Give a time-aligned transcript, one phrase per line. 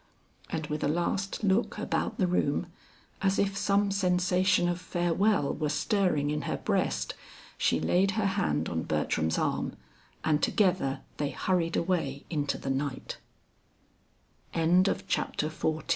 [0.49, 2.65] And with a last look about the room,
[3.21, 7.13] as if some sensation of farewell were stirring in her breast,
[7.55, 9.73] she laid her hand on Bertram's arm,
[10.25, 13.19] and together they hurried away into the night.
[14.55, 14.59] BOOK V.
[14.61, 14.97] WOMAN'S LOVE.
[15.07, 15.07] XLI.
[15.07, 15.83] THE WORK OF AN HOUR.